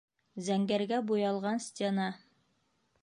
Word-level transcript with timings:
Зәңгәргә 0.45 0.99
буялған 1.11 1.61
стена 1.67 2.09